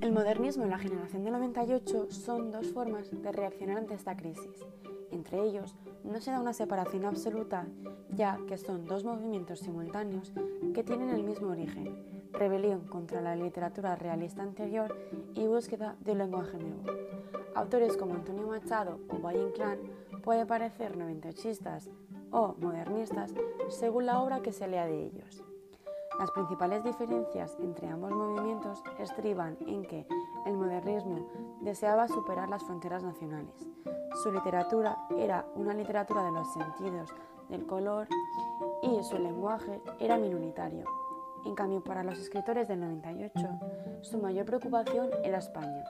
[0.00, 4.64] El modernismo y la generación del 98 son dos formas de reaccionar ante esta crisis.
[5.10, 5.74] Entre ellos,
[6.04, 7.66] no se da una separación absoluta,
[8.10, 10.32] ya que son dos movimientos simultáneos
[10.72, 14.96] que tienen el mismo origen, rebelión contra la literatura realista anterior
[15.34, 16.84] y búsqueda de un lenguaje nuevo.
[17.56, 19.80] Autores como Antonio Machado o Valle Inclán
[20.22, 21.90] pueden parecer noventachistas
[22.30, 23.34] o modernistas
[23.68, 25.42] según la obra que se lea de ellos.
[26.18, 30.04] Las principales diferencias entre ambos movimientos estriban en que
[30.46, 31.28] el modernismo
[31.60, 33.54] deseaba superar las fronteras nacionales.
[34.24, 37.14] Su literatura era una literatura de los sentidos,
[37.48, 38.08] del color
[38.82, 40.84] y su lenguaje era minoritario.
[41.44, 43.48] En cambio, para los escritores del 98,
[44.02, 45.84] su mayor preocupación era España.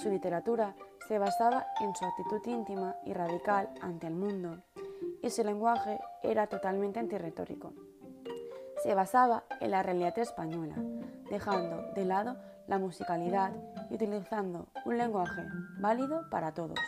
[0.00, 0.76] Su literatura
[1.08, 4.62] se basaba en su actitud íntima y radical ante el mundo,
[5.20, 7.72] y su lenguaje era totalmente antirretórico
[8.82, 10.76] se basaba en la realidad española,
[11.30, 13.52] dejando de lado la musicalidad
[13.90, 15.42] y utilizando un lenguaje
[15.80, 16.78] válido para todos.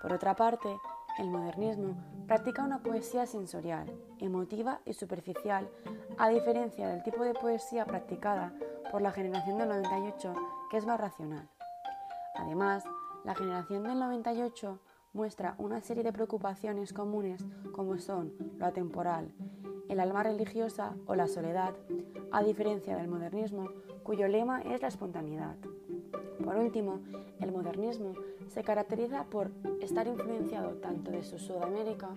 [0.00, 0.68] Por otra parte,
[1.18, 1.94] el modernismo
[2.26, 5.68] practica una poesía sensorial, emotiva y superficial,
[6.18, 8.52] a diferencia del tipo de poesía practicada
[8.90, 10.34] por la generación del 98,
[10.70, 11.48] que es más racional.
[12.36, 12.84] Además,
[13.24, 14.80] la generación del 98
[15.12, 19.32] muestra una serie de preocupaciones comunes como son lo atemporal,
[19.88, 21.74] el alma religiosa o la soledad,
[22.30, 23.68] a diferencia del modernismo,
[24.02, 25.56] cuyo lema es la espontaneidad.
[26.42, 27.00] Por último,
[27.40, 28.14] el modernismo
[28.48, 32.08] se caracteriza por estar influenciado tanto de su Sudamérica,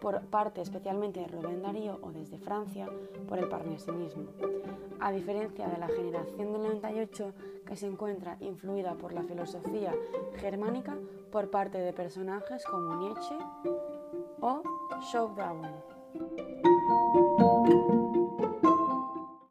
[0.00, 2.88] por parte especialmente de Rubén Darío o desde Francia,
[3.28, 4.26] por el parnesianismo,
[5.00, 7.32] a diferencia de la generación del 98
[7.66, 9.94] que se encuentra influida por la filosofía
[10.36, 10.96] germánica
[11.30, 13.36] por parte de personajes como Nietzsche
[14.40, 14.62] o
[15.02, 15.97] Schopenhauer.